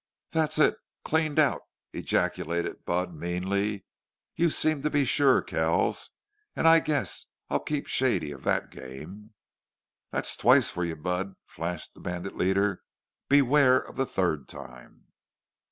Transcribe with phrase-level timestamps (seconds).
[0.31, 1.61] "Thet's it cleaned out!"
[1.93, 3.85] ejaculated Budd, meanly.
[4.35, 6.09] "You seem to be sure, Kells.
[6.55, 9.35] An' I guess I'll keep shady of thet game."
[10.09, 12.81] "That's twice for you, Budd," flashed the bandit leader.
[13.29, 15.05] "Beware of the third time!"